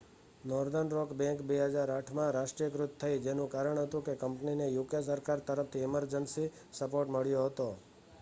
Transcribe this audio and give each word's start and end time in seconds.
northern 0.43 0.87
rock 0.91 1.11
bank 1.17 1.41
2008માં 1.49 2.31
રાષ્ટ્રીયકૃત 2.35 2.95
થઈ 3.03 3.19
જેનું 3.25 3.51
કારણ 3.51 3.81
હતું 3.81 4.05
કે 4.07 4.15
કંપનીને 4.23 4.71
યુકે 4.71 5.03
સરકાર 5.03 5.45
તરફથી 5.47 5.85
ઇમર્જન્સી 5.89 6.49
સપોર્ટ 6.75 7.13
મળ્યો 7.13 7.45
હતો 7.45 7.69